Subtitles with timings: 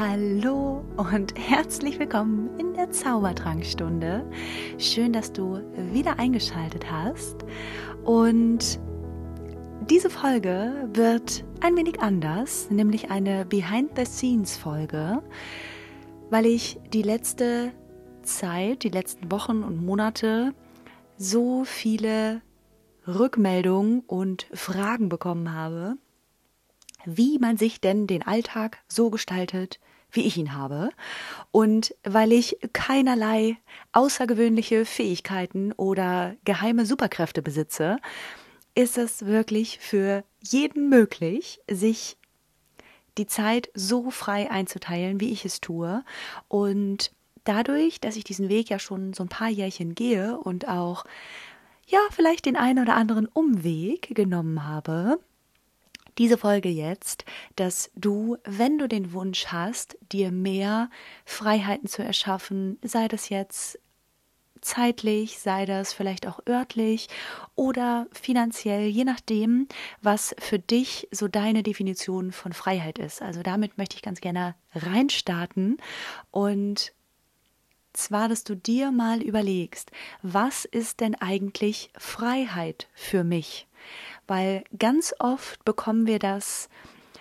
[0.00, 4.30] Hallo und herzlich willkommen in der Zaubertrankstunde.
[4.78, 5.60] Schön, dass du
[5.92, 7.44] wieder eingeschaltet hast.
[8.04, 8.78] Und
[9.90, 15.20] diese Folge wird ein wenig anders, nämlich eine Behind-the-Scenes-Folge,
[16.30, 17.72] weil ich die letzte
[18.22, 20.54] Zeit, die letzten Wochen und Monate
[21.16, 22.40] so viele
[23.04, 25.96] Rückmeldungen und Fragen bekommen habe,
[27.04, 29.80] wie man sich denn den Alltag so gestaltet,
[30.10, 30.90] wie ich ihn habe.
[31.50, 33.56] Und weil ich keinerlei
[33.92, 37.98] außergewöhnliche Fähigkeiten oder geheime Superkräfte besitze,
[38.74, 42.16] ist es wirklich für jeden möglich, sich
[43.18, 46.04] die Zeit so frei einzuteilen, wie ich es tue.
[46.46, 47.12] Und
[47.44, 51.04] dadurch, dass ich diesen Weg ja schon so ein paar Jährchen gehe und auch
[51.88, 55.18] ja, vielleicht den einen oder anderen Umweg genommen habe,
[56.18, 57.24] diese Folge jetzt,
[57.56, 60.90] dass du, wenn du den Wunsch hast, dir mehr
[61.24, 63.78] Freiheiten zu erschaffen, sei das jetzt
[64.60, 67.08] zeitlich, sei das vielleicht auch örtlich
[67.54, 69.68] oder finanziell, je nachdem,
[70.02, 73.22] was für dich so deine Definition von Freiheit ist.
[73.22, 75.78] Also damit möchte ich ganz gerne reinstarten
[76.30, 76.92] und
[77.92, 79.90] zwar, dass du dir mal überlegst,
[80.22, 83.66] was ist denn eigentlich Freiheit für mich?
[84.28, 86.68] Weil ganz oft bekommen wir das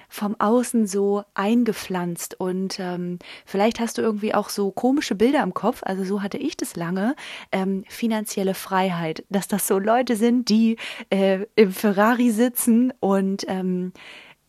[0.10, 5.54] vom Außen so eingepflanzt und ähm, vielleicht hast du irgendwie auch so komische Bilder im
[5.54, 7.16] Kopf, also so hatte ich das lange,
[7.52, 10.78] ähm, finanzielle Freiheit, dass das so Leute sind, die
[11.10, 13.92] äh, im Ferrari sitzen und ähm,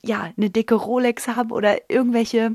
[0.05, 2.55] ja, eine dicke Rolex haben oder irgendwelche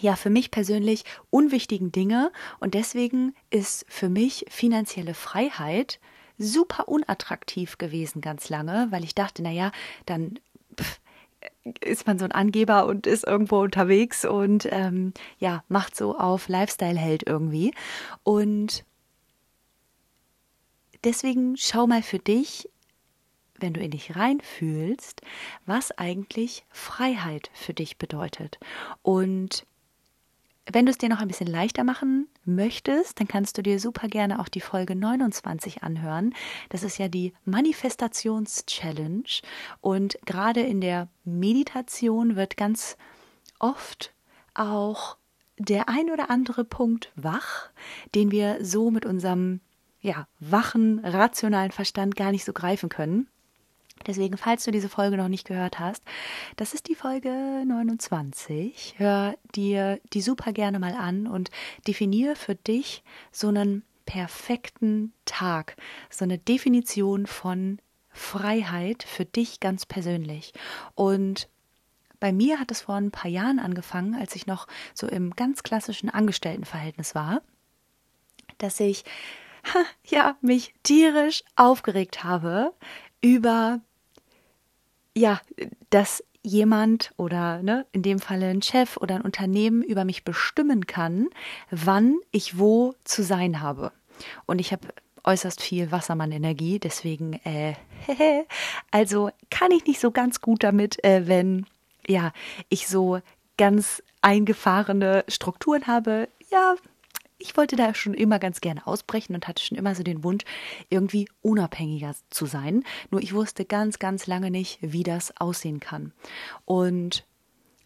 [0.00, 2.32] ja, für mich persönlich unwichtigen Dinge.
[2.60, 6.00] Und deswegen ist für mich finanzielle Freiheit
[6.38, 9.72] super unattraktiv gewesen ganz lange, weil ich dachte, naja,
[10.06, 10.38] dann
[10.80, 11.00] pff,
[11.80, 16.48] ist man so ein Angeber und ist irgendwo unterwegs und ähm, ja, macht so auf
[16.48, 17.72] Lifestyle-Held irgendwie.
[18.22, 18.84] Und
[21.04, 22.68] deswegen schau mal für dich,
[23.58, 25.22] wenn du in dich reinfühlst,
[25.66, 28.58] was eigentlich Freiheit für dich bedeutet.
[29.02, 29.64] Und
[30.70, 34.08] wenn du es dir noch ein bisschen leichter machen möchtest, dann kannst du dir super
[34.08, 36.34] gerne auch die Folge 29 anhören.
[36.68, 39.24] Das ist ja die Manifestations-Challenge.
[39.80, 42.96] Und gerade in der Meditation wird ganz
[43.58, 44.12] oft
[44.54, 45.16] auch
[45.58, 47.70] der ein oder andere Punkt wach,
[48.14, 49.60] den wir so mit unserem
[50.00, 53.28] ja, wachen, rationalen Verstand gar nicht so greifen können.
[54.06, 56.02] Deswegen, falls du diese Folge noch nicht gehört hast,
[56.56, 58.94] das ist die Folge 29.
[58.96, 61.50] Hör dir die super gerne mal an und
[61.86, 65.76] definiere für dich so einen perfekten Tag,
[66.10, 67.78] so eine Definition von
[68.10, 70.52] Freiheit für dich ganz persönlich.
[70.94, 71.48] Und
[72.20, 75.62] bei mir hat es vor ein paar Jahren angefangen, als ich noch so im ganz
[75.62, 77.42] klassischen Angestelltenverhältnis war,
[78.58, 79.04] dass ich
[80.06, 82.72] ja mich tierisch aufgeregt habe
[83.20, 83.80] über
[85.14, 85.40] ja,
[85.90, 90.86] dass jemand oder ne, in dem Falle ein Chef oder ein Unternehmen über mich bestimmen
[90.86, 91.28] kann,
[91.70, 93.92] wann ich wo zu sein habe.
[94.46, 94.88] Und ich habe
[95.24, 97.74] äußerst viel Wassermann-Energie, deswegen, äh,
[98.90, 101.66] also kann ich nicht so ganz gut damit, äh, wenn
[102.08, 102.32] ja
[102.68, 103.20] ich so
[103.56, 106.28] ganz eingefahrene Strukturen habe.
[106.50, 106.74] Ja,
[107.42, 110.44] ich wollte da schon immer ganz gerne ausbrechen und hatte schon immer so den Wunsch,
[110.88, 112.84] irgendwie unabhängiger zu sein.
[113.10, 116.12] Nur ich wusste ganz, ganz lange nicht, wie das aussehen kann.
[116.64, 117.26] Und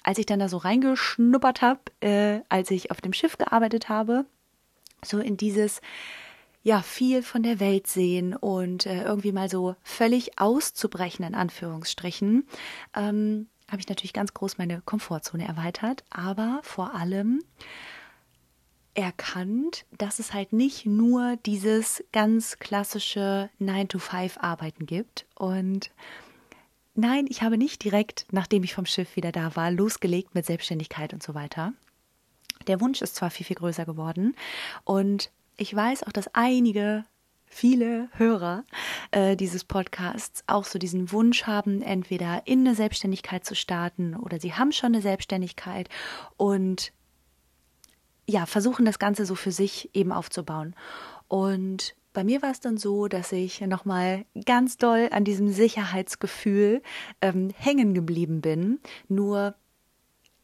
[0.03, 4.27] als ich dann da so reingeschnuppert habe, äh, als ich auf dem Schiff gearbeitet habe,
[5.05, 5.81] so in dieses
[6.63, 12.47] ja viel von der Welt sehen und äh, irgendwie mal so völlig auszubrechen in Anführungsstrichen,
[12.95, 17.43] ähm, habe ich natürlich ganz groß meine Komfortzone erweitert, aber vor allem
[18.97, 25.27] erkannt, dass es halt nicht nur dieses ganz klassische 9-to-5-Arbeiten gibt.
[25.37, 25.91] Und
[26.95, 31.13] nein, ich habe nicht direkt, nachdem ich vom Schiff wieder da war, losgelegt mit Selbstständigkeit
[31.13, 31.75] und so weiter.
[32.67, 34.35] Der Wunsch ist zwar viel, viel größer geworden
[34.85, 37.05] und ich weiß auch, dass einige
[37.47, 38.65] viele Hörer
[39.13, 44.41] äh, dieses Podcasts auch so diesen Wunsch haben, entweder in eine Selbstständigkeit zu starten oder
[44.41, 45.89] sie haben schon eine Selbstständigkeit
[46.37, 46.93] und
[48.27, 50.75] ja, versuchen das Ganze so für sich eben aufzubauen.
[51.29, 56.83] Und bei mir war es dann so, dass ich nochmal ganz doll an diesem Sicherheitsgefühl
[57.21, 58.81] ähm, hängen geblieben bin.
[59.09, 59.55] Nur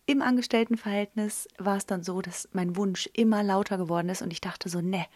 [0.04, 4.40] im Angestelltenverhältnis war es dann so, dass mein Wunsch immer lauter geworden ist und ich
[4.40, 5.06] dachte so, ne,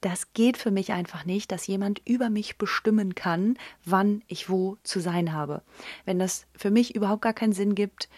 [0.00, 4.76] das geht für mich einfach nicht, dass jemand über mich bestimmen kann, wann ich wo
[4.82, 5.62] zu sein habe.
[6.04, 8.08] Wenn das für mich überhaupt gar keinen Sinn gibt,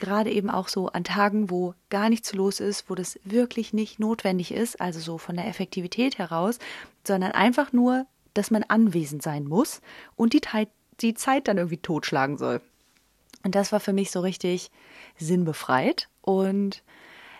[0.00, 4.00] gerade eben auch so an Tagen, wo gar nichts los ist, wo das wirklich nicht
[4.00, 6.58] notwendig ist, also so von der Effektivität heraus,
[7.06, 9.80] sondern einfach nur, dass man anwesend sein muss
[10.16, 10.40] und die,
[11.00, 12.60] die Zeit dann irgendwie totschlagen soll.
[13.44, 14.70] Und das war für mich so richtig
[15.16, 16.82] sinnbefreit und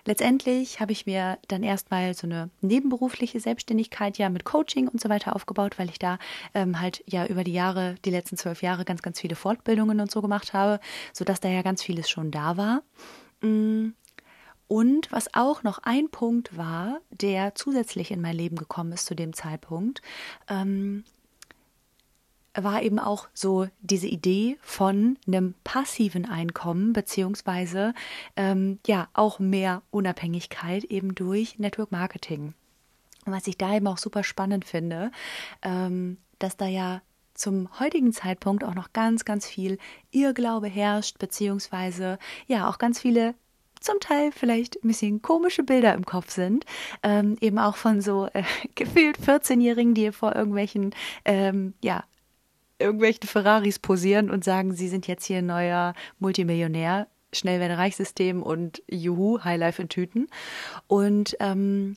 [0.05, 5.09] Letztendlich habe ich mir dann erstmal so eine nebenberufliche Selbstständigkeit ja mit Coaching und so
[5.09, 6.19] weiter aufgebaut, weil ich da
[6.55, 10.11] ähm, halt ja über die Jahre, die letzten zwölf Jahre ganz, ganz viele Fortbildungen und
[10.11, 10.81] so gemacht habe,
[11.13, 12.83] sodass da ja ganz vieles schon da war.
[13.41, 13.91] Mm.
[14.69, 19.17] Und was auch noch ein Punkt war, der zusätzlich in mein Leben gekommen ist zu
[19.17, 20.01] dem Zeitpunkt,
[20.49, 21.03] ähm,
[22.55, 27.95] war eben auch so diese Idee von einem passiven Einkommen, beziehungsweise
[28.37, 32.55] ähm, ja auch mehr Unabhängigkeit eben durch Network Marketing.
[33.27, 35.13] Und was ich da eben auch super spannend finde,
[35.63, 37.03] ähm, dass da ja
[37.35, 39.79] zum heutigen Zeitpunkt auch noch ganz, ganz viel
[40.11, 43.35] Irrglaube herrscht, beziehungsweise ja auch ganz viele
[43.81, 46.67] zum Teil vielleicht ein bisschen komische Bilder im Kopf sind,
[47.03, 48.43] ähm, eben auch von so äh,
[48.75, 50.95] gefühlt 14-Jährigen, die vor irgendwelchen
[51.25, 52.05] ähm, ja,
[52.81, 58.83] irgendwelchen Ferraris posieren und sagen, sie sind jetzt hier neuer Multimillionär, schnell werde Reichssystem und
[58.91, 60.29] Juhu, Highlife in Tüten.
[60.87, 61.97] Und ähm,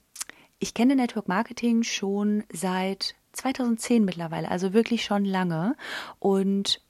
[0.59, 5.75] ich kenne Network Marketing schon seit 2010 mittlerweile, also wirklich schon lange
[6.19, 6.81] und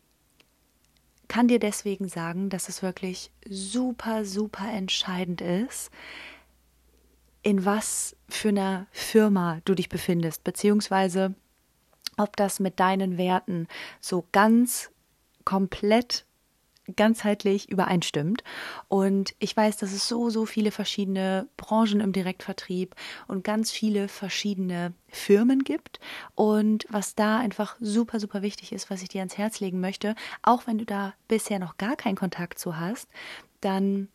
[1.27, 5.89] kann dir deswegen sagen, dass es wirklich super, super entscheidend ist,
[7.41, 11.33] in was für einer Firma du dich befindest, beziehungsweise
[12.17, 13.67] ob das mit deinen Werten
[13.99, 14.91] so ganz
[15.45, 16.25] komplett
[16.95, 18.43] ganzheitlich übereinstimmt.
[18.87, 22.95] Und ich weiß, dass es so, so viele verschiedene Branchen im Direktvertrieb
[23.27, 25.99] und ganz viele verschiedene Firmen gibt.
[26.35, 30.15] Und was da einfach super, super wichtig ist, was ich dir ans Herz legen möchte,
[30.41, 33.07] auch wenn du da bisher noch gar keinen Kontakt zu hast,
[33.61, 34.09] dann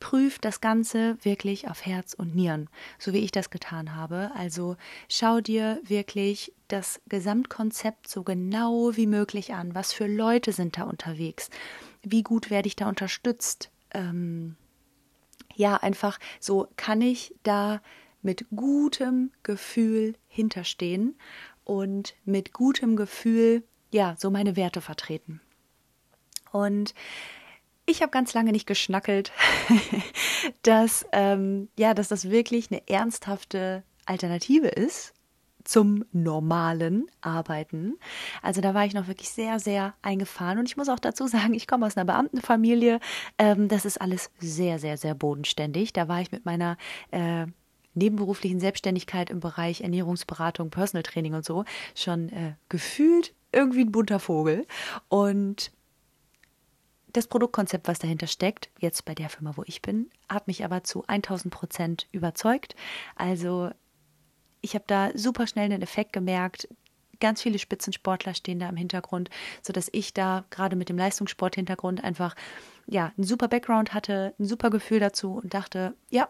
[0.00, 2.68] prüf das Ganze wirklich auf Herz und Nieren,
[2.98, 4.30] so wie ich das getan habe.
[4.34, 4.76] Also
[5.08, 9.74] schau dir wirklich das Gesamtkonzept so genau wie möglich an.
[9.74, 11.50] Was für Leute sind da unterwegs?
[12.02, 13.70] Wie gut werde ich da unterstützt?
[13.92, 14.56] Ähm,
[15.54, 17.80] ja, einfach so kann ich da
[18.22, 21.16] mit gutem Gefühl hinterstehen
[21.64, 25.40] und mit gutem Gefühl, ja, so meine Werte vertreten.
[26.52, 26.94] Und
[27.88, 29.32] ich habe ganz lange nicht geschnackelt,
[30.62, 35.14] dass, ähm, ja, dass das wirklich eine ernsthafte Alternative ist
[35.64, 37.98] zum normalen Arbeiten.
[38.42, 40.58] Also da war ich noch wirklich sehr, sehr eingefahren.
[40.58, 43.00] Und ich muss auch dazu sagen, ich komme aus einer Beamtenfamilie.
[43.38, 45.92] Ähm, das ist alles sehr, sehr, sehr bodenständig.
[45.92, 46.76] Da war ich mit meiner
[47.10, 47.46] äh,
[47.94, 51.64] nebenberuflichen Selbstständigkeit im Bereich Ernährungsberatung, Personal Training und so
[51.94, 54.66] schon äh, gefühlt irgendwie ein bunter Vogel.
[55.08, 55.70] Und
[57.12, 60.84] das Produktkonzept, was dahinter steckt, jetzt bei der Firma, wo ich bin, hat mich aber
[60.84, 62.74] zu 1000 Prozent überzeugt.
[63.16, 63.70] Also
[64.60, 66.68] ich habe da super schnell einen Effekt gemerkt.
[67.20, 69.30] Ganz viele Spitzensportler stehen da im Hintergrund,
[69.62, 72.34] sodass ich da gerade mit dem Leistungssport-Hintergrund einfach
[72.86, 76.28] ja einen super Background hatte, ein super Gefühl dazu und dachte, ja,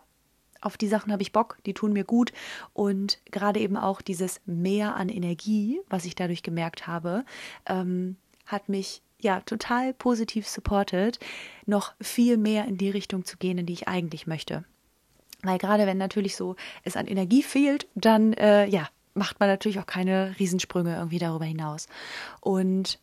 [0.60, 2.32] auf die Sachen habe ich Bock, die tun mir gut
[2.72, 7.24] und gerade eben auch dieses Mehr an Energie, was ich dadurch gemerkt habe,
[7.66, 8.16] ähm,
[8.46, 11.18] hat mich ja total positiv supported,
[11.66, 14.64] noch viel mehr in die Richtung zu gehen, in die ich eigentlich möchte.
[15.42, 18.88] Weil gerade wenn natürlich so es an Energie fehlt, dann äh, ja
[19.18, 21.88] macht man natürlich auch keine Riesensprünge irgendwie darüber hinaus.
[22.40, 22.98] Und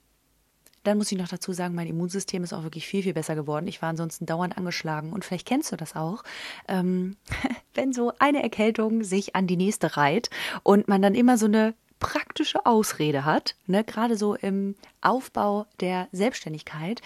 [0.84, 3.68] dann muss ich noch dazu sagen, mein Immunsystem ist auch wirklich viel, viel besser geworden.
[3.68, 5.14] Ich war ansonsten dauernd angeschlagen.
[5.14, 6.24] Und vielleicht kennst du das auch,
[6.68, 7.18] ähm,
[7.74, 10.30] wenn so eine Erkältung sich an die nächste reiht
[10.64, 16.08] und man dann immer so eine praktische Ausrede hat, ne, gerade so im Aufbau der
[16.12, 17.02] Selbstständigkeit,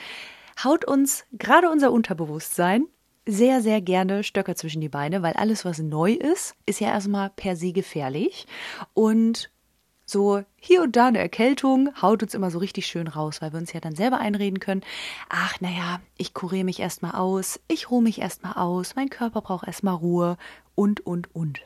[0.64, 2.86] haut uns gerade unser Unterbewusstsein
[3.26, 7.30] sehr, sehr gerne Stöcker zwischen die Beine, weil alles, was neu ist, ist ja erstmal
[7.30, 8.48] per se gefährlich.
[8.94, 9.52] Und
[10.06, 13.60] so hier und da eine Erkältung haut uns immer so richtig schön raus, weil wir
[13.60, 14.82] uns ja dann selber einreden können,
[15.30, 19.68] ach naja, ich kuriere mich erstmal aus, ich ruhe mich erstmal aus, mein Körper braucht
[19.68, 20.38] erstmal Ruhe
[20.74, 21.62] und, und, und.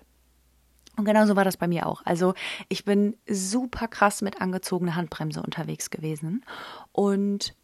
[0.96, 2.02] Und genauso war das bei mir auch.
[2.06, 2.34] Also
[2.70, 6.46] ich bin super krass mit angezogener Handbremse unterwegs gewesen.
[6.92, 7.56] Und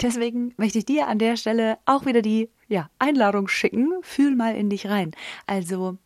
[0.00, 3.92] deswegen möchte ich dir an der Stelle auch wieder die ja, Einladung schicken.
[4.02, 5.12] Fühl mal in dich rein.
[5.46, 5.98] Also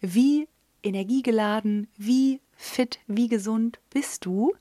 [0.00, 0.46] wie
[0.82, 4.52] energiegeladen, wie fit, wie gesund bist du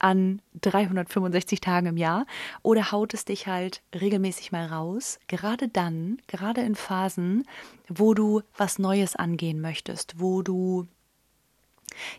[0.00, 2.26] an 365 Tagen im Jahr?
[2.62, 7.46] Oder haut es dich halt regelmäßig mal raus, gerade dann, gerade in Phasen,
[7.88, 10.86] wo du was Neues angehen möchtest, wo du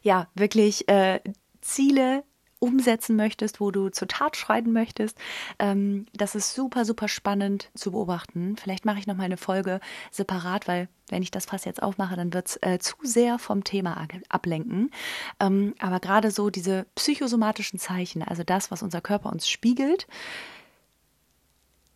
[0.01, 1.19] ja wirklich äh,
[1.61, 2.23] Ziele
[2.61, 5.17] umsetzen möchtest, wo du zur Tat schreiten möchtest.
[5.57, 8.55] Ähm, das ist super, super spannend zu beobachten.
[8.55, 9.79] Vielleicht mache ich noch mal eine Folge
[10.11, 13.63] separat, weil wenn ich das fast jetzt aufmache, dann wird es äh, zu sehr vom
[13.63, 14.91] Thema ablenken.
[15.39, 20.07] Ähm, aber gerade so diese psychosomatischen Zeichen, also das, was unser Körper uns spiegelt,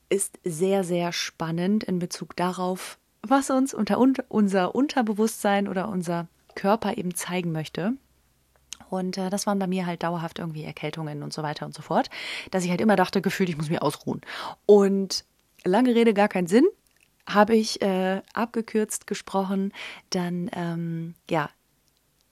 [0.10, 6.98] ist sehr, sehr spannend in Bezug darauf, was uns unter, unser Unterbewusstsein oder unser Körper
[6.98, 7.94] eben zeigen möchte.
[8.90, 11.82] Und äh, das waren bei mir halt dauerhaft irgendwie Erkältungen und so weiter und so
[11.82, 12.10] fort,
[12.52, 14.22] dass ich halt immer dachte, gefühlt, ich muss mich ausruhen.
[14.66, 15.26] Und
[15.64, 16.66] lange Rede, gar keinen Sinn,
[17.28, 19.74] habe ich äh, abgekürzt gesprochen,
[20.10, 21.50] dann ähm, ja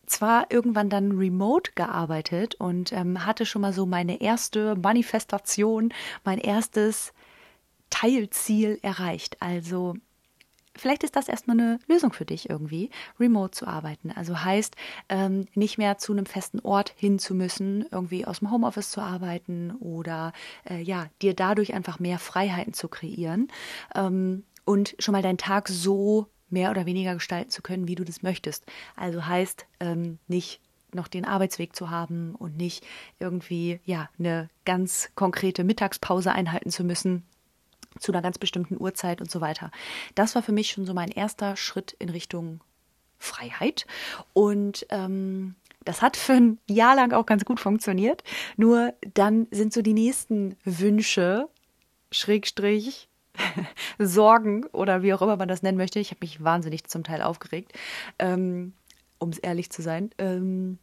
[0.05, 5.93] zwar irgendwann dann remote gearbeitet und ähm, hatte schon mal so meine erste Manifestation,
[6.23, 7.13] mein erstes
[7.89, 9.37] Teilziel erreicht.
[9.41, 9.95] Also
[10.75, 12.89] vielleicht ist das erstmal eine Lösung für dich irgendwie,
[13.19, 14.11] remote zu arbeiten.
[14.11, 14.75] Also heißt,
[15.09, 19.01] ähm, nicht mehr zu einem festen Ort hin zu müssen, irgendwie aus dem Homeoffice zu
[19.01, 20.33] arbeiten oder
[20.69, 23.49] äh, ja, dir dadurch einfach mehr Freiheiten zu kreieren
[23.95, 28.03] ähm, und schon mal deinen Tag so mehr oder weniger gestalten zu können, wie du
[28.03, 28.65] das möchtest.
[28.95, 30.61] Also heißt, ähm, nicht
[30.93, 32.85] noch den Arbeitsweg zu haben und nicht
[33.19, 37.23] irgendwie ja eine ganz konkrete Mittagspause einhalten zu müssen,
[37.99, 39.71] zu einer ganz bestimmten Uhrzeit und so weiter.
[40.15, 42.61] Das war für mich schon so mein erster Schritt in Richtung
[43.17, 43.85] Freiheit.
[44.33, 48.23] Und ähm, das hat für ein Jahr lang auch ganz gut funktioniert.
[48.57, 51.47] Nur dann sind so die nächsten Wünsche,
[52.11, 53.09] Schrägstrich,
[53.97, 55.99] Sorgen oder wie auch immer man das nennen möchte.
[55.99, 57.73] Ich habe mich wahnsinnig zum Teil aufgeregt,
[58.19, 58.73] ähm,
[59.17, 60.11] um es ehrlich zu sein.
[60.17, 60.77] Ähm,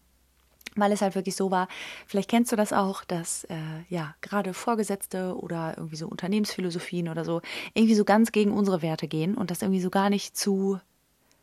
[0.76, 1.68] weil es halt wirklich so war,
[2.06, 3.56] vielleicht kennst du das auch, dass äh,
[3.88, 7.40] ja gerade Vorgesetzte oder irgendwie so Unternehmensphilosophien oder so
[7.74, 10.80] irgendwie so ganz gegen unsere Werte gehen und das irgendwie so gar nicht zu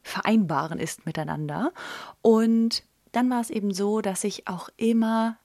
[0.04, 1.74] vereinbaren ist miteinander.
[2.22, 5.38] Und dann war es eben so, dass ich auch immer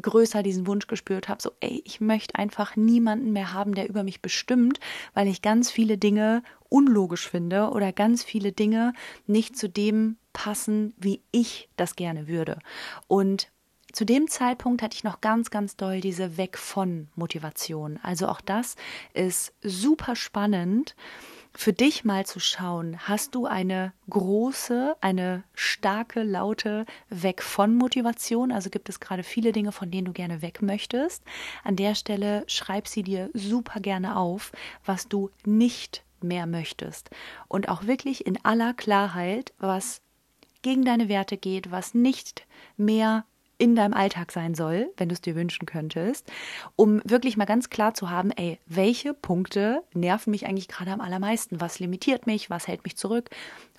[0.00, 4.02] größer diesen Wunsch gespürt habe, so ey, ich möchte einfach niemanden mehr haben, der über
[4.02, 4.80] mich bestimmt,
[5.14, 8.92] weil ich ganz viele Dinge unlogisch finde oder ganz viele Dinge
[9.26, 12.58] nicht zu dem passen, wie ich das gerne würde.
[13.06, 13.50] Und
[13.92, 17.98] zu dem Zeitpunkt hatte ich noch ganz, ganz doll diese Weg von Motivation.
[18.02, 18.76] Also auch das
[19.14, 20.94] ist super spannend
[21.58, 28.52] für dich mal zu schauen, hast du eine große, eine starke, laute Weg von Motivation?
[28.52, 31.24] Also gibt es gerade viele Dinge, von denen du gerne weg möchtest?
[31.64, 34.52] An der Stelle schreib sie dir super gerne auf,
[34.84, 37.10] was du nicht mehr möchtest.
[37.48, 40.00] Und auch wirklich in aller Klarheit, was
[40.62, 42.46] gegen deine Werte geht, was nicht
[42.76, 43.24] mehr
[43.58, 46.30] in deinem Alltag sein soll, wenn du es dir wünschen könntest,
[46.76, 51.00] um wirklich mal ganz klar zu haben, ey, welche Punkte nerven mich eigentlich gerade am
[51.00, 51.60] allermeisten?
[51.60, 52.50] Was limitiert mich?
[52.50, 53.30] Was hält mich zurück?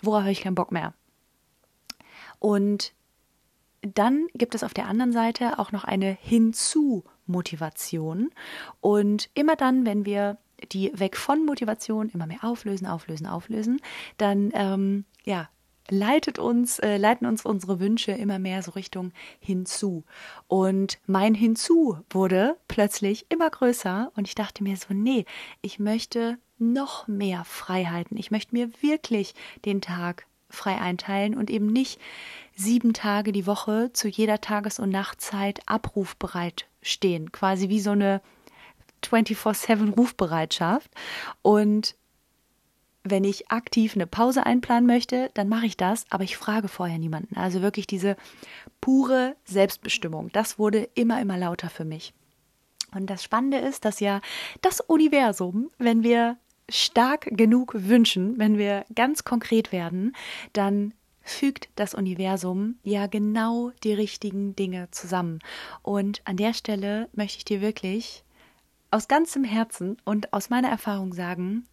[0.01, 0.93] Worauf habe ich keinen Bock mehr?
[2.39, 2.93] Und
[3.81, 8.31] dann gibt es auf der anderen Seite auch noch eine Hinzu-Motivation.
[8.81, 10.38] Und immer dann, wenn wir
[10.74, 13.79] die weg von Motivation immer mehr auflösen, auflösen, auflösen,
[14.17, 15.48] dann ähm, ja,
[15.89, 20.03] leitet uns, äh, leiten uns unsere Wünsche immer mehr so Richtung hinzu.
[20.48, 25.25] Und mein Hinzu wurde plötzlich immer größer und ich dachte mir so, nee,
[25.62, 28.17] ich möchte noch mehr Freiheiten.
[28.17, 29.34] Ich möchte mir wirklich
[29.65, 32.00] den Tag frei einteilen und eben nicht
[32.55, 37.31] sieben Tage die Woche zu jeder Tages- und Nachtzeit abrufbereit stehen.
[37.31, 38.22] Quasi wie so eine
[39.03, 40.91] 24-7 Rufbereitschaft.
[41.41, 41.96] Und
[43.03, 47.00] wenn ich aktiv eine Pause einplanen möchte, dann mache ich das, aber ich frage vorher
[47.00, 47.36] niemanden.
[47.38, 48.18] Also wirklich diese
[48.82, 50.32] pure Selbstbestimmung.
[50.32, 52.13] Das wurde immer, immer lauter für mich.
[52.94, 54.22] Und das Spannende ist, dass ja
[54.62, 56.38] das Universum, wenn wir
[56.70, 60.15] stark genug wünschen, wenn wir ganz konkret werden,
[60.53, 65.39] dann fügt das Universum ja genau die richtigen Dinge zusammen.
[65.84, 68.24] Und an der Stelle möchte ich dir wirklich
[68.91, 71.68] aus ganzem Herzen und aus meiner Erfahrung sagen,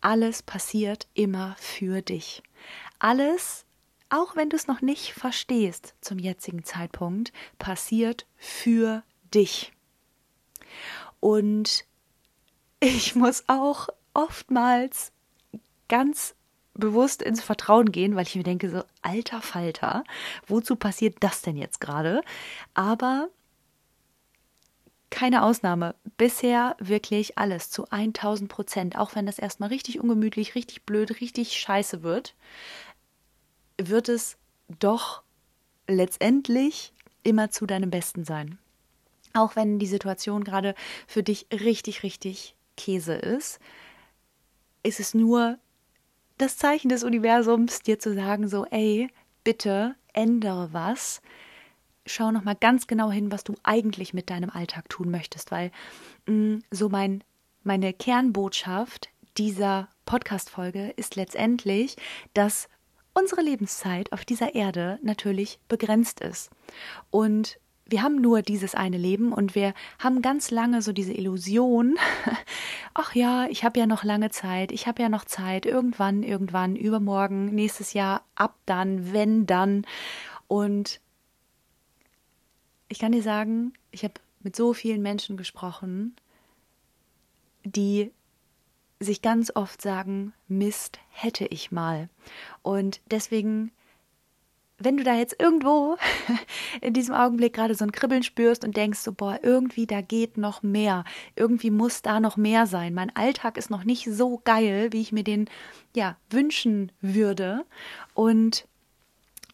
[0.00, 2.42] alles passiert immer für dich.
[2.98, 3.64] Alles,
[4.08, 9.02] auch wenn du es noch nicht verstehst zum jetzigen Zeitpunkt, passiert für
[9.34, 9.72] dich.
[11.20, 11.84] Und
[12.80, 15.12] ich muss auch oftmals
[15.88, 16.34] ganz
[16.74, 20.04] bewusst ins Vertrauen gehen, weil ich mir denke, so alter Falter,
[20.46, 22.22] wozu passiert das denn jetzt gerade?
[22.74, 23.28] Aber
[25.10, 25.94] keine Ausnahme.
[26.16, 28.98] Bisher wirklich alles zu 1000 Prozent.
[28.98, 32.34] Auch wenn das erstmal richtig ungemütlich, richtig blöd, richtig scheiße wird,
[33.78, 34.36] wird es
[34.78, 35.22] doch
[35.88, 38.58] letztendlich immer zu deinem Besten sein.
[39.32, 40.74] Auch wenn die Situation gerade
[41.06, 43.60] für dich richtig, richtig Käse ist,
[44.82, 45.58] ist es nur
[46.38, 49.08] das Zeichen des Universums, dir zu sagen, so, ey,
[49.44, 51.20] bitte ändere was,
[52.12, 55.70] schau noch mal ganz genau hin, was du eigentlich mit deinem Alltag tun möchtest, weil
[56.26, 57.24] mh, mm, so mein
[57.62, 61.96] meine Kernbotschaft dieser Podcast-Folge ist letztendlich,
[62.34, 62.68] dass
[63.12, 66.50] unsere Lebenszeit auf dieser Erde natürlich begrenzt ist.
[67.10, 71.96] Und wir haben nur dieses eine Leben und wir haben ganz lange so diese Illusion,
[72.94, 76.76] ach ja, ich habe ja noch lange Zeit, ich habe ja noch Zeit, irgendwann, irgendwann,
[76.76, 79.84] übermorgen, nächstes Jahr, ab dann, wenn dann.
[80.46, 81.00] Und
[82.90, 86.16] ich kann dir sagen, ich habe mit so vielen Menschen gesprochen,
[87.64, 88.10] die
[88.98, 92.08] sich ganz oft sagen, Mist, hätte ich mal.
[92.62, 93.70] Und deswegen,
[94.78, 95.96] wenn du da jetzt irgendwo
[96.80, 100.36] in diesem Augenblick gerade so ein Kribbeln spürst und denkst so, boah, irgendwie da geht
[100.36, 101.04] noch mehr,
[101.36, 102.92] irgendwie muss da noch mehr sein.
[102.92, 105.48] Mein Alltag ist noch nicht so geil, wie ich mir den
[105.94, 107.64] ja wünschen würde.
[108.14, 108.66] Und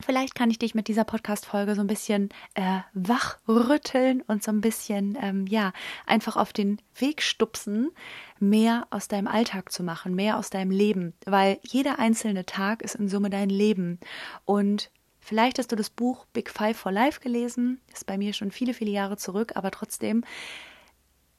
[0.05, 4.61] Vielleicht kann ich dich mit dieser Podcast-Folge so ein bisschen äh, wachrütteln und so ein
[4.61, 5.73] bisschen, ähm, ja,
[6.07, 7.91] einfach auf den Weg stupsen,
[8.39, 12.95] mehr aus deinem Alltag zu machen, mehr aus deinem Leben, weil jeder einzelne Tag ist
[12.95, 13.99] in Summe dein Leben.
[14.45, 18.51] Und vielleicht hast du das Buch Big Five for Life gelesen, ist bei mir schon
[18.51, 20.25] viele, viele Jahre zurück, aber trotzdem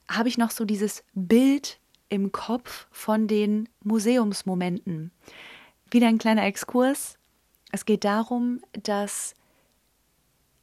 [0.10, 5.12] habe ich noch so dieses Bild im Kopf von den Museumsmomenten.
[5.92, 7.17] Wieder ein kleiner Exkurs
[7.72, 9.36] es geht darum, dass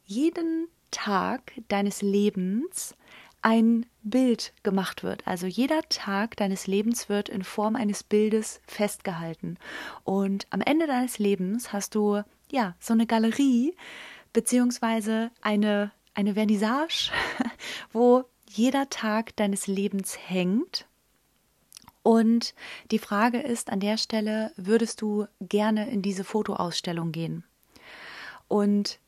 [0.05, 2.95] jeden Tag deines Lebens
[3.41, 5.25] ein Bild gemacht wird.
[5.27, 9.57] Also jeder Tag deines Lebens wird in Form eines Bildes festgehalten.
[10.03, 13.75] Und am Ende deines Lebens hast du ja so eine Galerie
[14.33, 17.11] beziehungsweise eine, eine Vernissage,
[17.93, 20.87] wo jeder Tag deines Lebens hängt
[22.05, 22.53] und
[22.91, 27.43] die Frage ist an der Stelle, würdest du gerne in diese Fotoausstellung gehen?
[28.47, 28.99] Und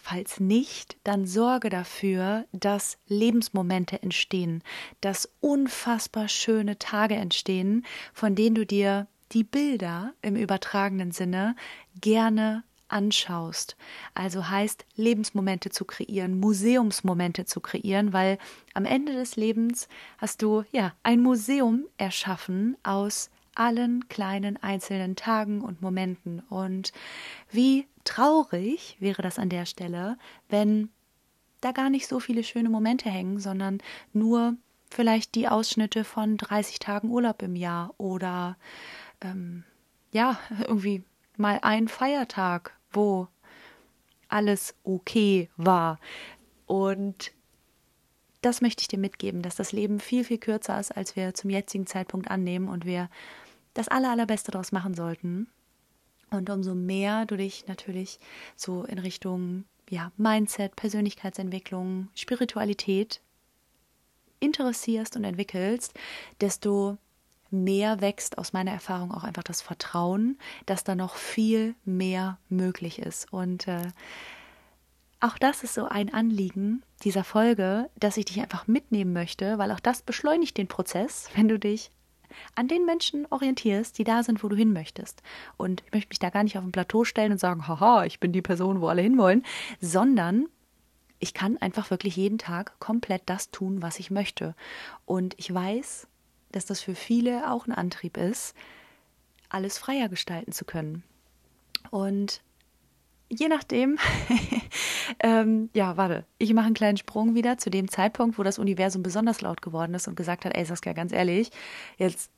[0.00, 4.62] falls nicht, dann sorge dafür, dass Lebensmomente entstehen,
[5.00, 11.56] dass unfassbar schöne Tage entstehen, von denen du dir die Bilder im übertragenen Sinne
[12.00, 13.76] gerne anschaust.
[14.14, 18.38] Also heißt, Lebensmomente zu kreieren, Museumsmomente zu kreieren, weil
[18.74, 25.60] am Ende des Lebens hast du ja ein Museum erschaffen aus allen kleinen einzelnen Tagen
[25.60, 26.40] und Momenten.
[26.48, 26.92] Und
[27.50, 30.16] wie traurig wäre das an der Stelle,
[30.48, 30.88] wenn
[31.60, 33.78] da gar nicht so viele schöne Momente hängen, sondern
[34.12, 34.56] nur
[34.90, 38.56] vielleicht die Ausschnitte von 30 Tagen Urlaub im Jahr oder
[39.20, 39.64] ähm,
[40.12, 41.02] ja, irgendwie
[41.36, 43.28] mal ein Feiertag wo
[44.28, 45.98] alles okay war.
[46.66, 47.32] Und
[48.42, 51.50] das möchte ich dir mitgeben, dass das Leben viel, viel kürzer ist, als wir zum
[51.50, 53.10] jetzigen Zeitpunkt annehmen und wir
[53.74, 55.48] das aller, allerbeste daraus machen sollten.
[56.30, 58.18] Und umso mehr du dich natürlich
[58.56, 63.20] so in Richtung ja, Mindset, Persönlichkeitsentwicklung, Spiritualität
[64.38, 65.92] interessierst und entwickelst,
[66.40, 66.96] desto
[67.50, 72.98] mehr wächst aus meiner Erfahrung auch einfach das Vertrauen, dass da noch viel mehr möglich
[72.98, 73.32] ist.
[73.32, 73.88] Und äh,
[75.20, 79.70] auch das ist so ein Anliegen dieser Folge, dass ich dich einfach mitnehmen möchte, weil
[79.72, 81.90] auch das beschleunigt den Prozess, wenn du dich
[82.54, 85.22] an den Menschen orientierst, die da sind, wo du hin möchtest.
[85.56, 88.20] Und ich möchte mich da gar nicht auf ein Plateau stellen und sagen, haha, ich
[88.20, 89.44] bin die Person, wo alle hinwollen,
[89.80, 90.46] sondern
[91.18, 94.54] ich kann einfach wirklich jeden Tag komplett das tun, was ich möchte.
[95.04, 96.06] Und ich weiß,
[96.52, 98.54] dass das für viele auch ein Antrieb ist,
[99.48, 101.02] alles freier gestalten zu können.
[101.90, 102.42] Und
[103.28, 103.98] je nachdem,
[105.20, 109.02] ähm, ja, warte, ich mache einen kleinen Sprung wieder zu dem Zeitpunkt, wo das Universum
[109.02, 111.50] besonders laut geworden ist und gesagt hat, ey Saskia, ganz ehrlich,
[111.96, 112.30] jetzt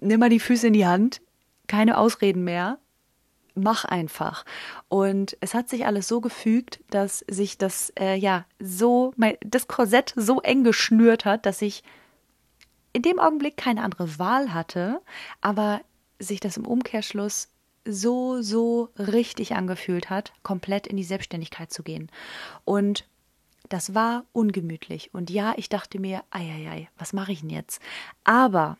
[0.00, 1.20] nimm mal die Füße in die Hand,
[1.66, 2.78] keine Ausreden mehr,
[3.54, 4.44] mach einfach.
[4.88, 9.68] Und es hat sich alles so gefügt, dass sich das, äh, ja, so, mein, das
[9.68, 11.82] Korsett so eng geschnürt hat, dass ich
[12.94, 15.02] in dem Augenblick keine andere Wahl hatte,
[15.42, 15.82] aber
[16.18, 17.48] sich das im Umkehrschluss
[17.84, 22.10] so, so richtig angefühlt hat, komplett in die Selbstständigkeit zu gehen.
[22.64, 23.04] Und
[23.68, 25.12] das war ungemütlich.
[25.12, 27.82] Und ja, ich dachte mir, eieiei, was mache ich denn jetzt?
[28.22, 28.78] Aber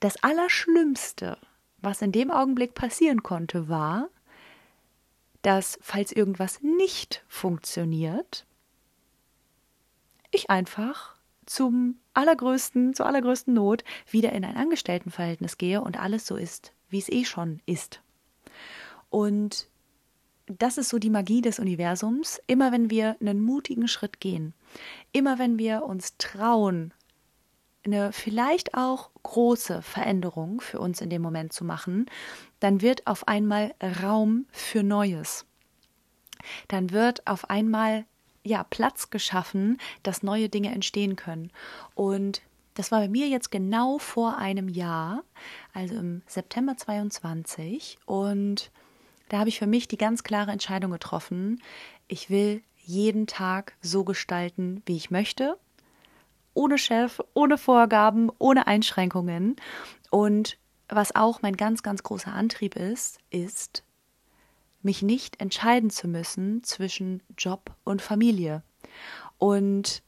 [0.00, 1.38] das Allerschlimmste,
[1.78, 4.08] was in dem Augenblick passieren konnte, war,
[5.42, 8.46] dass, falls irgendwas nicht funktioniert,
[10.32, 11.13] ich einfach
[11.46, 16.98] zum allergrößten, zur allergrößten Not wieder in ein Angestelltenverhältnis gehe und alles so ist, wie
[16.98, 18.00] es eh schon ist.
[19.10, 19.68] Und
[20.46, 22.40] das ist so die Magie des Universums.
[22.46, 24.54] Immer wenn wir einen mutigen Schritt gehen,
[25.12, 26.92] immer wenn wir uns trauen,
[27.84, 32.06] eine vielleicht auch große Veränderung für uns in dem Moment zu machen,
[32.60, 35.46] dann wird auf einmal Raum für Neues.
[36.68, 38.04] dann wird auf einmal
[38.44, 41.50] ja Platz geschaffen, dass neue Dinge entstehen können.
[41.94, 42.42] Und
[42.74, 45.22] das war bei mir jetzt genau vor einem Jahr,
[45.72, 47.98] also im September 22.
[48.04, 48.70] Und
[49.28, 51.62] da habe ich für mich die ganz klare Entscheidung getroffen,
[52.08, 55.58] ich will jeden Tag so gestalten, wie ich möchte.
[56.52, 59.56] Ohne Chef, ohne Vorgaben, ohne Einschränkungen.
[60.10, 63.84] Und was auch mein ganz, ganz großer Antrieb ist, ist,
[64.84, 68.62] mich nicht entscheiden zu müssen zwischen Job und Familie.
[69.38, 70.02] Und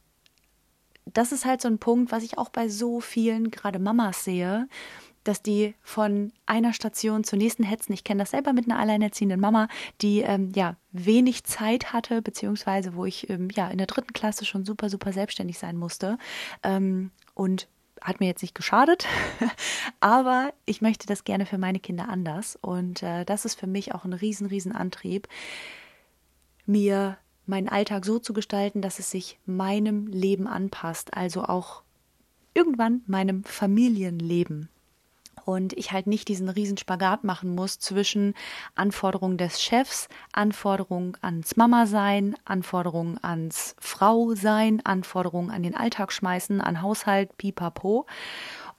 [1.05, 4.67] das ist halt so ein Punkt, was ich auch bei so vielen gerade Mamas sehe,
[5.23, 7.91] dass die von einer Station zur nächsten hetzen.
[7.93, 9.67] Ich kenne das selber mit einer alleinerziehenden Mama,
[10.01, 14.45] die ähm, ja wenig Zeit hatte, beziehungsweise wo ich ähm, ja in der dritten Klasse
[14.45, 16.17] schon super, super selbstständig sein musste.
[16.63, 17.67] Ähm, und
[18.01, 19.05] hat mir jetzt nicht geschadet,
[19.99, 22.57] aber ich möchte das gerne für meine Kinder anders.
[22.61, 25.27] Und äh, das ist für mich auch ein riesen, riesen Antrieb,
[26.65, 31.83] mir meinen Alltag so zu gestalten, dass es sich meinem Leben anpasst, also auch
[32.53, 34.69] irgendwann meinem Familienleben
[35.47, 38.33] und ich halt nicht diesen riesen Spagat machen muss zwischen
[38.75, 46.11] Anforderungen des Chefs, Anforderungen ans Mama sein, Anforderungen ans Frau sein, Anforderungen an den Alltag
[46.11, 48.07] schmeißen, an Haushalt, pipapo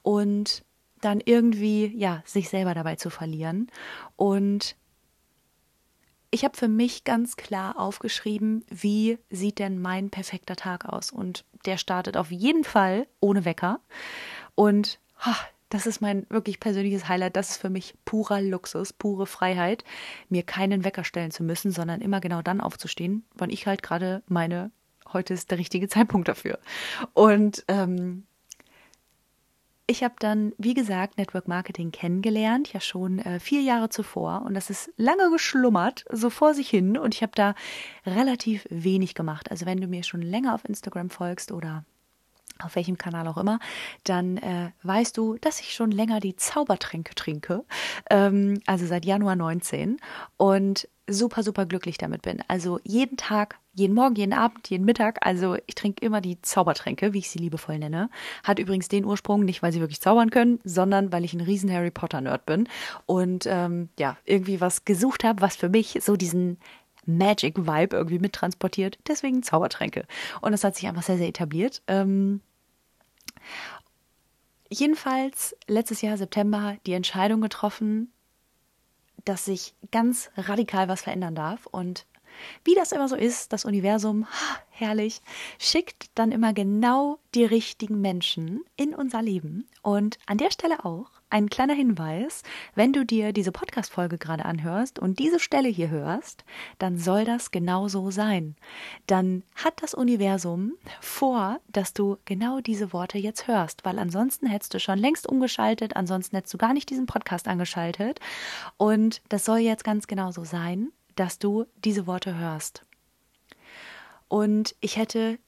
[0.03, 0.63] und
[1.01, 3.71] dann irgendwie ja sich selber dabei zu verlieren
[4.15, 4.75] und
[6.29, 11.09] ich habe für mich ganz klar aufgeschrieben, wie sieht denn mein perfekter Tag aus?
[11.11, 13.79] Und der startet auf jeden Fall ohne Wecker.
[14.53, 14.99] Und
[15.69, 17.35] das ist mein wirklich persönliches Highlight.
[17.35, 19.83] Das ist für mich purer Luxus, pure Freiheit,
[20.27, 24.23] mir keinen Wecker stellen zu müssen, sondern immer genau dann aufzustehen, wann ich halt gerade
[24.27, 24.71] meine,
[25.13, 26.59] heute ist der richtige Zeitpunkt dafür.
[27.13, 28.25] Und ähm,
[29.89, 34.43] ich habe dann, wie gesagt, Network Marketing kennengelernt, ja schon äh, vier Jahre zuvor.
[34.45, 36.95] Und das ist lange geschlummert, so vor sich hin.
[36.95, 37.55] Und ich habe da
[38.05, 39.49] relativ wenig gemacht.
[39.49, 41.85] Also wenn du mir schon länger auf Instagram folgst oder
[42.63, 43.59] auf welchem Kanal auch immer,
[44.03, 47.63] dann äh, weißt du, dass ich schon länger die Zaubertränke trinke,
[48.09, 49.97] ähm, also seit Januar 19
[50.37, 52.43] und super, super glücklich damit bin.
[52.47, 57.13] Also jeden Tag, jeden Morgen, jeden Abend, jeden Mittag, also ich trinke immer die Zaubertränke,
[57.13, 58.09] wie ich sie liebevoll nenne.
[58.43, 61.71] Hat übrigens den Ursprung, nicht weil sie wirklich zaubern können, sondern weil ich ein riesen
[61.71, 62.67] Harry Potter-Nerd bin
[63.05, 66.57] und ähm, ja, irgendwie was gesucht habe, was für mich so diesen
[67.05, 68.99] Magic Vibe irgendwie mittransportiert.
[69.07, 70.05] Deswegen Zaubertränke.
[70.41, 71.81] Und das hat sich einfach sehr, sehr etabliert.
[71.87, 72.41] Ähm,
[74.69, 78.11] Jedenfalls letztes Jahr September die Entscheidung getroffen,
[79.25, 81.65] dass sich ganz radikal was verändern darf.
[81.65, 82.05] Und
[82.63, 84.27] wie das immer so ist, das Universum,
[84.69, 85.21] herrlich,
[85.57, 89.67] schickt dann immer genau die richtigen Menschen in unser Leben.
[89.81, 92.41] Und an der Stelle auch ein kleiner Hinweis,
[92.73, 96.43] wenn du dir diese Podcast-Folge gerade anhörst und diese Stelle hier hörst,
[96.79, 98.55] dann soll das genau so sein.
[99.05, 104.73] Dann hat das Universum vor, dass du genau diese Worte jetzt hörst, weil ansonsten hättest
[104.73, 108.19] du schon längst umgeschaltet, ansonsten hättest du gar nicht diesen Podcast angeschaltet.
[108.77, 112.85] Und das soll jetzt ganz genau so sein, dass du diese Worte hörst.
[114.29, 115.39] Und ich hätte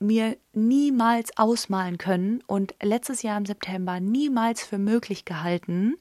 [0.00, 5.96] mir niemals ausmalen können und letztes Jahr im September niemals für möglich gehalten,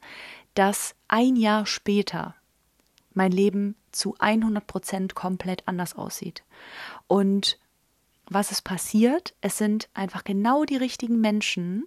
[0.53, 2.35] dass ein Jahr später
[3.13, 6.43] mein Leben zu 100 Prozent komplett anders aussieht.
[7.07, 7.59] Und
[8.27, 9.35] was ist passiert?
[9.41, 11.85] Es sind einfach genau die richtigen Menschen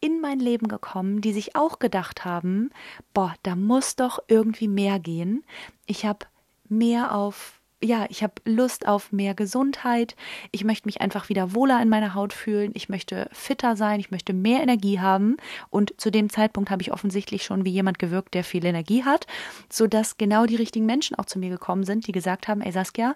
[0.00, 2.70] in mein Leben gekommen, die sich auch gedacht haben,
[3.14, 5.44] boah, da muss doch irgendwie mehr gehen.
[5.86, 6.26] Ich habe
[6.70, 10.16] mehr auf ja, ich habe Lust auf mehr Gesundheit.
[10.50, 12.72] Ich möchte mich einfach wieder wohler in meiner Haut fühlen.
[12.74, 14.00] Ich möchte fitter sein.
[14.00, 15.36] Ich möchte mehr Energie haben.
[15.70, 19.26] Und zu dem Zeitpunkt habe ich offensichtlich schon wie jemand gewirkt, der viel Energie hat,
[19.70, 23.14] sodass genau die richtigen Menschen auch zu mir gekommen sind, die gesagt haben, ey Saskia,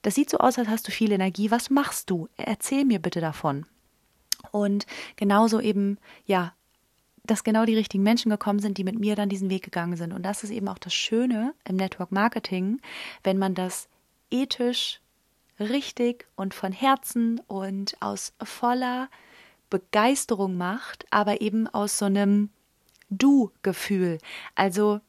[0.00, 1.50] das sieht so aus, als hast du viel Energie.
[1.50, 2.28] Was machst du?
[2.38, 3.66] Erzähl mir bitte davon.
[4.52, 6.54] Und genauso eben, ja,
[7.28, 10.12] dass genau die richtigen Menschen gekommen sind, die mit mir dann diesen Weg gegangen sind.
[10.12, 12.80] Und das ist eben auch das Schöne im Network Marketing,
[13.22, 13.88] wenn man das
[14.30, 15.00] ethisch
[15.60, 19.08] richtig und von Herzen und aus voller
[19.70, 22.48] Begeisterung macht, aber eben aus so einem
[23.10, 24.18] Du-Gefühl.
[24.54, 25.00] Also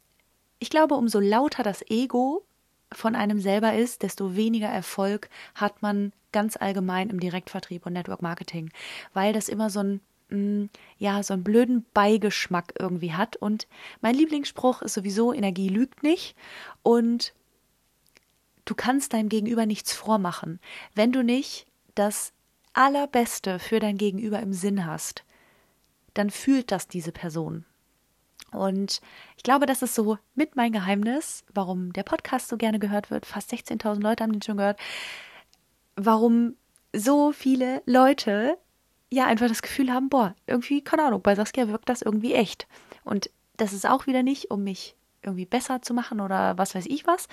[0.59, 2.43] ich glaube, umso lauter das Ego
[2.91, 8.21] von einem selber ist, desto weniger Erfolg hat man ganz allgemein im Direktvertrieb und Network
[8.21, 8.71] Marketing,
[9.13, 10.01] weil das immer so ein
[10.97, 13.35] ja, so einen blöden Beigeschmack irgendwie hat.
[13.35, 13.67] Und
[14.01, 16.35] mein Lieblingsspruch ist sowieso, Energie lügt nicht.
[16.83, 17.33] Und
[18.69, 20.59] Du kannst deinem Gegenüber nichts vormachen,
[20.93, 21.65] wenn du nicht
[21.95, 22.33] das
[22.73, 25.23] Allerbeste für dein Gegenüber im Sinn hast.
[26.13, 27.65] Dann fühlt das diese Person.
[28.51, 29.01] Und
[29.37, 33.25] ich glaube, das ist so mit mein Geheimnis, warum der Podcast so gerne gehört wird.
[33.25, 34.79] Fast 16.000 Leute haben den schon gehört.
[35.95, 36.53] Warum
[36.93, 38.55] so viele Leute
[39.11, 42.67] ja einfach das Gefühl haben, boah, irgendwie, keine Ahnung, bei Saskia wirkt das irgendwie echt.
[43.03, 46.85] Und das ist auch wieder nicht, um mich irgendwie besser zu machen oder was weiß
[46.87, 47.27] ich was.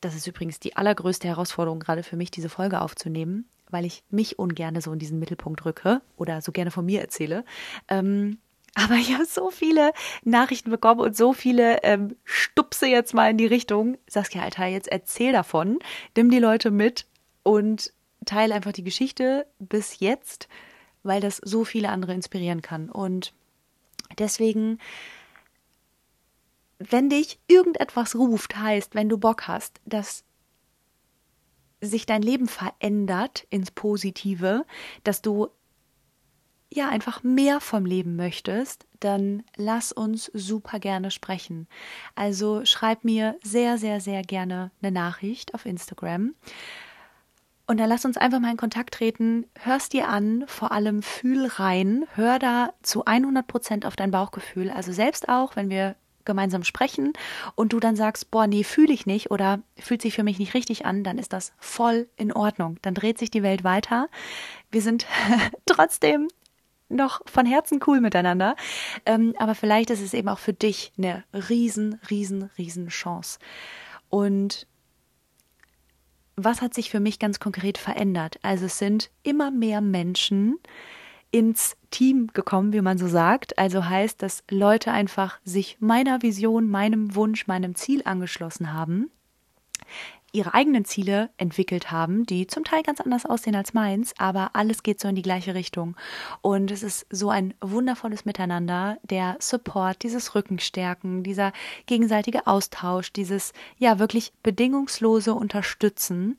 [0.00, 4.38] Das ist übrigens die allergrößte Herausforderung gerade für mich, diese Folge aufzunehmen, weil ich mich
[4.38, 7.44] ungerne so in diesen Mittelpunkt rücke oder so gerne von mir erzähle.
[7.88, 8.38] Ähm,
[8.74, 9.92] aber ich habe so viele
[10.24, 13.96] Nachrichten bekommen und so viele ähm, Stupse jetzt mal in die Richtung.
[14.06, 15.78] Saskia, Alter, jetzt erzähl davon,
[16.16, 17.06] nimm die Leute mit
[17.42, 17.92] und
[18.26, 20.48] teile einfach die Geschichte bis jetzt,
[21.04, 22.90] weil das so viele andere inspirieren kann.
[22.90, 23.32] Und
[24.18, 24.78] deswegen,
[26.78, 30.24] wenn dich irgendetwas ruft, heißt, wenn du Bock hast, dass
[31.80, 34.64] sich dein Leben verändert ins Positive,
[35.04, 35.48] dass du
[36.70, 41.68] ja einfach mehr vom Leben möchtest, dann lass uns super gerne sprechen.
[42.14, 46.34] Also schreib mir sehr, sehr, sehr gerne eine Nachricht auf Instagram.
[47.66, 49.46] Und dann lass uns einfach mal in Kontakt treten.
[49.58, 54.70] Hörst dir an, vor allem fühl rein, hör da zu 100 Prozent auf dein Bauchgefühl.
[54.70, 57.12] Also selbst auch, wenn wir gemeinsam sprechen
[57.54, 60.54] und du dann sagst, boah, nee, fühle ich nicht oder fühlt sich für mich nicht
[60.54, 62.78] richtig an, dann ist das voll in Ordnung.
[62.82, 64.08] Dann dreht sich die Welt weiter.
[64.70, 65.06] Wir sind
[65.66, 66.28] trotzdem
[66.88, 68.56] noch von Herzen cool miteinander.
[69.06, 73.38] Ähm, aber vielleicht ist es eben auch für dich eine riesen, riesen, riesen Chance.
[74.08, 74.66] Und
[76.36, 78.38] was hat sich für mich ganz konkret verändert?
[78.42, 80.58] Also es sind immer mehr Menschen
[81.30, 83.58] ins Team gekommen, wie man so sagt.
[83.58, 89.10] Also heißt, dass Leute einfach sich meiner Vision, meinem Wunsch, meinem Ziel angeschlossen haben
[90.34, 94.82] ihre eigenen Ziele entwickelt haben, die zum Teil ganz anders aussehen als meins, aber alles
[94.82, 95.96] geht so in die gleiche Richtung.
[96.42, 101.52] Und es ist so ein wundervolles Miteinander, der Support, dieses Rückenstärken, dieser
[101.86, 106.38] gegenseitige Austausch, dieses ja wirklich bedingungslose Unterstützen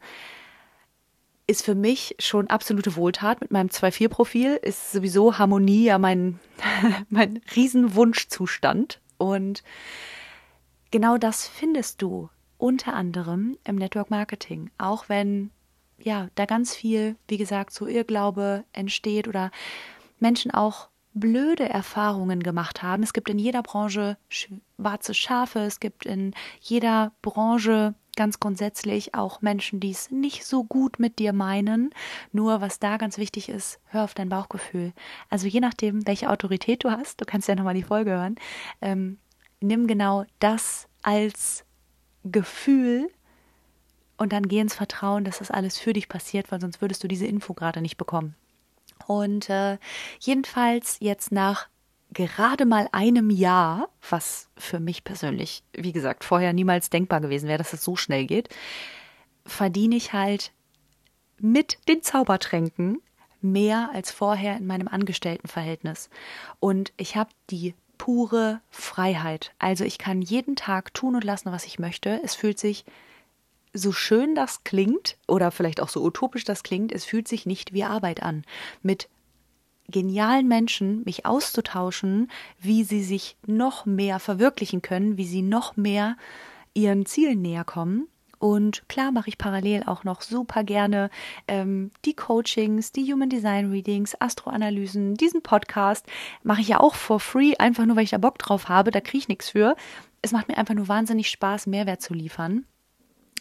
[1.48, 6.40] ist für mich schon absolute Wohltat mit meinem 2-4-Profil, ist sowieso Harmonie ja mein,
[7.10, 9.00] mein Riesenwunschzustand.
[9.18, 9.64] Und
[10.90, 15.52] genau das findest du unter anderem im Network Marketing, auch wenn
[15.98, 19.52] ja da ganz viel, wie gesagt, so Irrglaube entsteht oder
[20.20, 23.02] Menschen auch blöde Erfahrungen gemacht haben.
[23.02, 29.42] Es gibt in jeder Branche schwarze Schafe, es gibt in jeder Branche ganz grundsätzlich auch
[29.42, 31.92] Menschen, die es nicht so gut mit dir meinen.
[32.32, 34.94] Nur was da ganz wichtig ist, hör auf dein Bauchgefühl.
[35.30, 38.36] Also je nachdem, welche Autorität du hast, du kannst ja nochmal die Folge hören,
[38.82, 39.18] ähm,
[39.62, 41.65] nimm genau das als
[42.26, 43.10] Gefühl
[44.18, 47.08] und dann geh ins Vertrauen, dass das alles für dich passiert, weil sonst würdest du
[47.08, 48.36] diese Info gerade nicht bekommen.
[49.08, 49.78] Und äh,
[50.20, 51.68] jedenfalls jetzt nach
[52.12, 57.58] gerade mal einem Jahr, was für mich persönlich, wie gesagt, vorher niemals denkbar gewesen wäre,
[57.58, 58.50] dass es so schnell geht,
[59.46, 60.52] verdiene ich halt
[61.40, 63.02] mit den Zaubertränken
[63.42, 66.10] mehr als vorher in meinem Angestelltenverhältnis.
[66.60, 69.54] Und ich habe die pure Freiheit.
[69.60, 72.22] Also ich kann jeden Tag tun und lassen, was ich möchte.
[72.24, 72.86] Es fühlt sich
[73.74, 77.74] so schön das klingt oder vielleicht auch so utopisch das klingt, es fühlt sich nicht
[77.74, 78.44] wie Arbeit an.
[78.82, 79.10] Mit
[79.90, 86.18] genialen Menschen mich auszutauschen, wie sie sich noch mehr verwirklichen können, wie sie noch mehr
[86.74, 88.08] ihren Zielen näher kommen
[88.40, 91.10] und klar mache ich parallel auch noch super gerne
[91.48, 96.06] ähm, die Coachings, die Human Design Readings, Astroanalysen, diesen Podcast
[96.44, 99.02] mache ich ja auch for free, einfach nur weil ich da Bock drauf habe, da
[99.02, 99.76] kriege ich nichts für.
[100.22, 102.66] Es macht mir einfach nur wahnsinnig Spaß, Mehrwert zu liefern,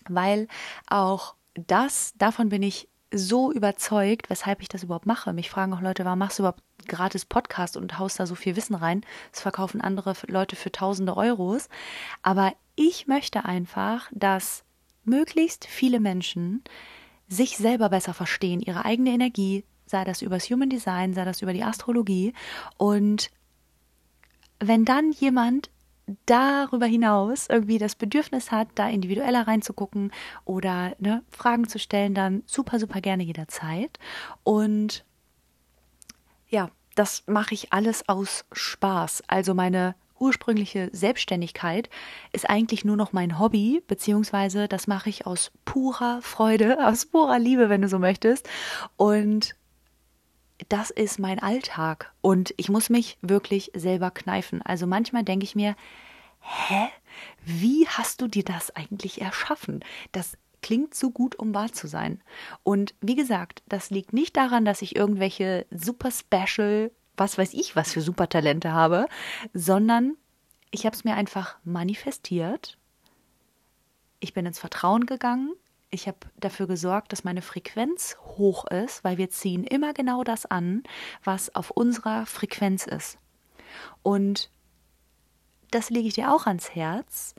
[0.09, 0.48] weil
[0.88, 5.33] auch das, davon bin ich so überzeugt, weshalb ich das überhaupt mache.
[5.33, 8.57] Mich fragen auch Leute, warum machst du überhaupt gratis Podcast und haust da so viel
[8.57, 9.02] Wissen rein?
[9.30, 11.68] Das verkaufen andere Leute für tausende Euros.
[12.22, 14.64] Aber ich möchte einfach, dass
[15.07, 16.62] möglichst viele Menschen
[17.29, 21.53] sich selber besser verstehen, ihre eigene Energie, sei das übers Human Design, sei das über
[21.53, 22.33] die Astrologie.
[22.77, 23.31] Und
[24.61, 25.71] wenn dann jemand
[26.27, 30.12] darüber hinaus irgendwie das Bedürfnis hat, da individueller reinzugucken
[30.45, 33.99] oder ne, Fragen zu stellen, dann super, super gerne jederzeit.
[34.43, 35.05] Und
[36.49, 39.25] ja, das mache ich alles aus Spaß.
[39.27, 41.88] Also meine ursprüngliche Selbstständigkeit
[42.33, 47.38] ist eigentlich nur noch mein Hobby, beziehungsweise das mache ich aus purer Freude, aus purer
[47.38, 48.48] Liebe, wenn du so möchtest.
[48.96, 49.55] Und
[50.68, 54.62] das ist mein Alltag und ich muss mich wirklich selber kneifen.
[54.62, 55.77] Also manchmal denke ich mir,
[56.40, 56.88] hä?
[57.44, 59.85] Wie hast du dir das eigentlich erschaffen?
[60.12, 62.22] Das klingt zu gut, um wahr zu sein.
[62.62, 67.77] Und wie gesagt, das liegt nicht daran, dass ich irgendwelche super special was weiß ich,
[67.77, 69.07] was für Supertalente habe,
[69.53, 70.16] sondern
[70.70, 72.79] ich habe es mir einfach manifestiert.
[74.20, 75.53] Ich bin ins Vertrauen gegangen.
[75.90, 80.46] Ich habe dafür gesorgt, dass meine Frequenz hoch ist, weil wir ziehen immer genau das
[80.46, 80.83] an,
[81.22, 83.18] was auf unserer Frequenz ist.
[84.03, 84.50] Und
[85.70, 87.35] das lege ich dir auch ans Herz,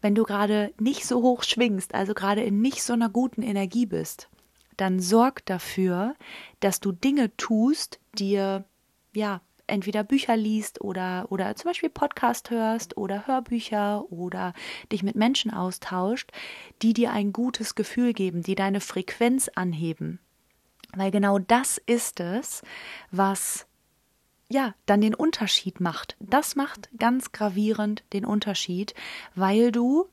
[0.00, 3.86] wenn du gerade nicht so hoch schwingst, also gerade in nicht so einer guten Energie
[3.86, 4.28] bist,
[4.76, 6.14] dann sorg dafür,
[6.60, 8.64] dass du Dinge tust, dir
[9.16, 14.52] ja entweder Bücher liest oder, oder zum Beispiel Podcast hörst oder Hörbücher oder
[14.92, 16.30] dich mit Menschen austauscht,
[16.82, 20.20] die dir ein gutes Gefühl geben, die deine Frequenz anheben.
[20.94, 22.62] Weil genau das ist es,
[23.10, 23.66] was
[24.48, 26.16] ja, dann den Unterschied macht.
[26.20, 28.94] Das macht ganz gravierend den Unterschied,
[29.34, 30.06] weil du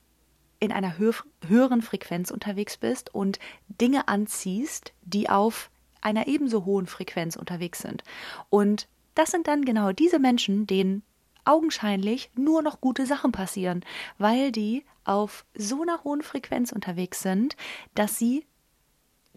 [0.60, 1.12] in einer hö
[1.48, 3.38] höheren Frequenz unterwegs bist und
[3.68, 5.70] Dinge anziehst, die auf
[6.02, 8.04] einer ebenso hohen Frequenz unterwegs sind.
[8.50, 11.04] Und das sind dann genau diese Menschen, denen
[11.46, 13.84] augenscheinlich nur noch gute Sachen passieren,
[14.18, 17.56] weil die auf so einer hohen Frequenz unterwegs sind,
[17.96, 18.46] dass sie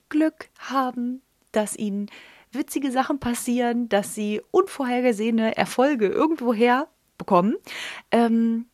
[0.09, 2.09] Glück haben, dass ihnen
[2.53, 7.57] witzige Sachen passieren, dass sie unvorhergesehene Erfolge irgendwoher bekommen.
[8.13, 8.67] Ähm,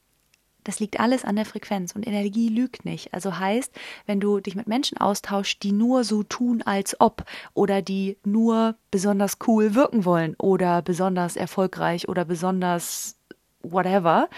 [0.65, 3.13] das liegt alles an der Frequenz und Energie lügt nicht.
[3.15, 3.73] Also heißt,
[4.07, 8.77] wenn du dich mit Menschen austauschst, die nur so tun, als ob oder die nur
[8.91, 13.17] besonders cool wirken wollen oder besonders erfolgreich oder besonders
[13.63, 14.29] whatever,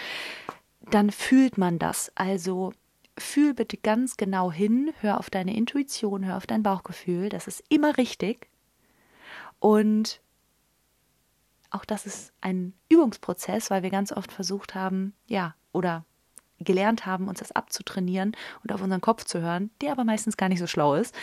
[0.91, 2.11] dann fühlt man das.
[2.15, 2.73] Also
[3.17, 7.63] fühl bitte ganz genau hin, hör auf deine Intuition, hör auf dein Bauchgefühl, das ist
[7.69, 8.49] immer richtig.
[9.59, 10.21] Und
[11.69, 16.05] auch das ist ein Übungsprozess, weil wir ganz oft versucht haben, ja, oder
[16.59, 20.49] gelernt haben, uns das abzutrainieren und auf unseren Kopf zu hören, der aber meistens gar
[20.49, 21.13] nicht so schlau ist.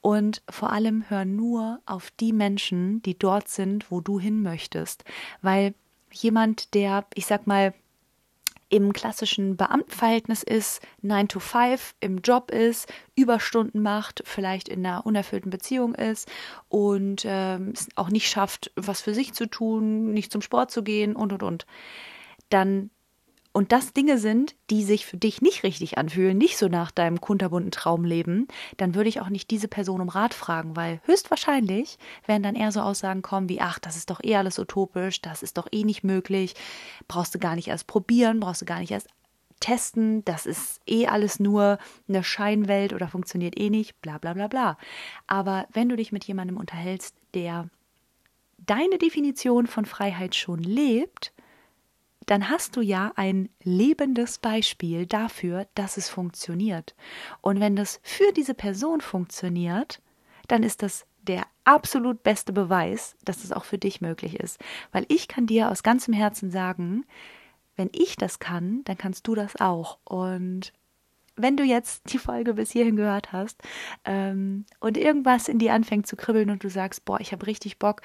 [0.00, 5.04] Und vor allem hör nur auf die Menschen, die dort sind, wo du hin möchtest.
[5.42, 5.74] Weil
[6.12, 7.74] jemand, der, ich sag mal,
[8.74, 15.06] im klassischen Beamtenverhältnis ist, 9 to 5 im Job ist, Überstunden macht, vielleicht in einer
[15.06, 16.28] unerfüllten Beziehung ist
[16.68, 20.82] und ähm, es auch nicht schafft, was für sich zu tun, nicht zum Sport zu
[20.82, 21.66] gehen und und und,
[22.48, 22.90] dann
[23.54, 27.20] und das Dinge sind, die sich für dich nicht richtig anfühlen, nicht so nach deinem
[27.20, 32.42] kunterbunten Traumleben, dann würde ich auch nicht diese Person um Rat fragen, weil höchstwahrscheinlich werden
[32.42, 35.56] dann eher so Aussagen kommen wie, ach, das ist doch eh alles utopisch, das ist
[35.56, 36.54] doch eh nicht möglich,
[37.06, 39.06] brauchst du gar nicht erst probieren, brauchst du gar nicht erst
[39.60, 44.48] testen, das ist eh alles nur eine Scheinwelt oder funktioniert eh nicht, bla bla bla
[44.48, 44.78] bla.
[45.28, 47.70] Aber wenn du dich mit jemandem unterhältst, der
[48.58, 51.32] deine Definition von Freiheit schon lebt,
[52.26, 56.94] dann hast du ja ein lebendes Beispiel dafür, dass es funktioniert.
[57.40, 60.00] Und wenn das für diese Person funktioniert,
[60.48, 64.60] dann ist das der absolut beste Beweis, dass es auch für dich möglich ist.
[64.92, 67.04] Weil ich kann dir aus ganzem Herzen sagen,
[67.76, 69.98] wenn ich das kann, dann kannst du das auch.
[70.04, 70.72] Und
[71.36, 73.60] wenn du jetzt die Folge bis hierhin gehört hast
[74.04, 77.78] ähm, und irgendwas in dir anfängt zu kribbeln und du sagst, boah, ich habe richtig
[77.78, 78.02] Bock,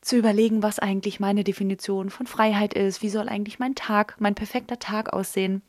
[0.00, 4.34] zu überlegen, was eigentlich meine Definition von Freiheit ist, wie soll eigentlich mein Tag, mein
[4.34, 5.62] perfekter Tag aussehen,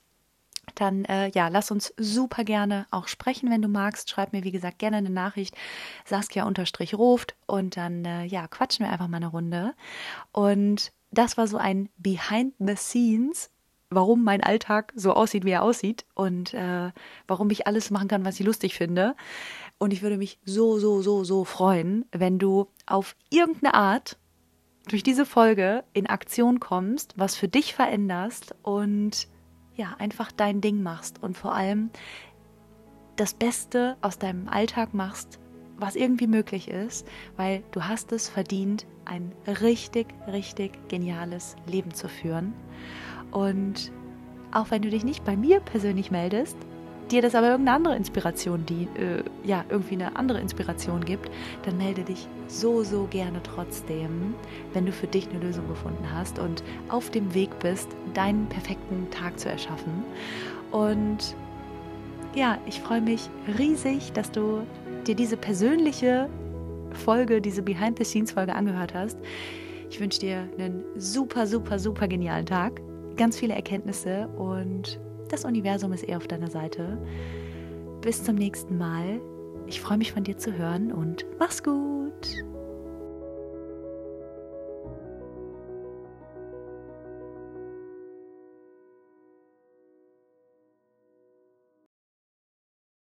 [0.75, 4.09] dann äh, ja, lass uns super gerne auch sprechen, wenn du magst.
[4.09, 5.55] Schreib mir, wie gesagt, gerne eine Nachricht,
[6.05, 9.73] Saskia-Ruft und dann äh, ja, quatschen wir einfach mal eine Runde.
[10.31, 13.49] Und das war so ein Behind the Scenes,
[13.89, 16.91] warum mein Alltag so aussieht, wie er aussieht und äh,
[17.27, 19.15] warum ich alles machen kann, was ich lustig finde.
[19.77, 24.17] Und ich würde mich so, so, so, so freuen, wenn du auf irgendeine Art
[24.87, 29.27] durch diese Folge in Aktion kommst, was für dich veränderst und
[29.75, 31.89] ja, einfach dein Ding machst und vor allem
[33.15, 35.39] das Beste aus deinem Alltag machst,
[35.77, 42.07] was irgendwie möglich ist, weil du hast es verdient, ein richtig, richtig geniales Leben zu
[42.07, 42.53] führen.
[43.31, 43.91] Und
[44.51, 46.57] auch wenn du dich nicht bei mir persönlich meldest,
[47.11, 51.29] dir das aber irgendeine andere Inspiration, die äh, ja irgendwie eine andere Inspiration gibt,
[51.63, 54.33] dann melde dich so, so gerne trotzdem,
[54.73, 59.09] wenn du für dich eine Lösung gefunden hast und auf dem Weg bist, deinen perfekten
[59.11, 60.03] Tag zu erschaffen.
[60.71, 61.35] Und
[62.33, 64.61] ja, ich freue mich riesig, dass du
[65.05, 66.29] dir diese persönliche
[66.93, 69.17] Folge, diese Behind-the-Scenes-Folge angehört hast.
[69.89, 72.81] Ich wünsche dir einen super, super, super genialen Tag,
[73.17, 74.99] ganz viele Erkenntnisse und
[75.31, 76.97] das Universum ist eher auf deiner Seite.
[78.01, 79.21] Bis zum nächsten Mal.
[79.67, 82.43] Ich freue mich von dir zu hören und mach's gut.